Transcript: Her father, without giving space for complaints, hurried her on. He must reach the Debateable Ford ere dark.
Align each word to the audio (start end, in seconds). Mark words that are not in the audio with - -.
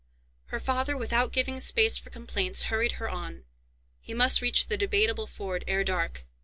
Her 0.45 0.59
father, 0.59 0.97
without 0.97 1.31
giving 1.31 1.59
space 1.59 1.99
for 1.99 2.09
complaints, 2.09 2.63
hurried 2.63 2.93
her 2.93 3.07
on. 3.07 3.43
He 3.99 4.15
must 4.15 4.41
reach 4.41 4.65
the 4.65 4.75
Debateable 4.75 5.27
Ford 5.27 5.63
ere 5.67 5.83
dark. 5.83 6.25